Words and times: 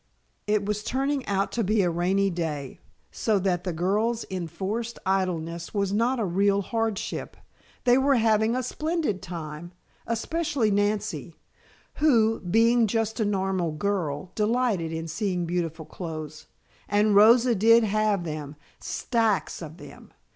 It 0.47 0.65
was 0.65 0.83
turning 0.83 1.23
out 1.27 1.51
to 1.51 1.63
be 1.63 1.83
a 1.83 1.89
rainy 1.91 2.31
day, 2.31 2.79
so 3.11 3.37
that 3.37 3.63
the 3.65 3.71
girls' 3.71 4.25
enforced 4.31 4.97
idleness 5.05 5.75
was 5.75 5.93
not 5.93 6.19
a 6.19 6.25
real 6.25 6.63
hardship. 6.63 7.37
They 7.83 7.99
were 7.99 8.15
having 8.15 8.55
a 8.55 8.63
splendid 8.63 9.21
time, 9.21 9.73
especially 10.07 10.71
Nancy, 10.71 11.35
who, 11.97 12.39
being 12.39 12.87
just 12.87 13.19
a 13.19 13.25
normal 13.25 13.73
girl, 13.73 14.31
delighted 14.33 14.91
in 14.91 15.07
seeing 15.07 15.45
beautiful 15.45 15.85
clothes. 15.85 16.47
And 16.89 17.13
Rosa 17.15 17.53
did 17.53 17.83
have 17.83 18.23
them 18.23 18.55
stacks 18.79 19.61
of 19.61 19.77
them. 19.77 20.11